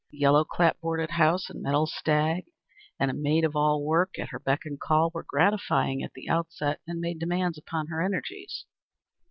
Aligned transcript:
The 0.09 0.17
yellow 0.17 0.43
clapboarded 0.43 1.11
house 1.11 1.47
and 1.47 1.61
metal 1.61 1.85
stag, 1.85 2.45
and 2.99 3.11
a 3.11 3.13
maid 3.13 3.45
of 3.45 3.55
all 3.55 3.85
work 3.85 4.17
at 4.17 4.29
her 4.29 4.39
beck 4.39 4.61
and 4.65 4.79
call, 4.79 5.11
were 5.13 5.21
gratifying 5.21 6.01
at 6.01 6.13
the 6.13 6.27
outset 6.27 6.81
and 6.87 6.99
made 6.99 7.19
demands 7.19 7.59
upon 7.59 7.85
her 7.85 8.01
energies. 8.01 8.65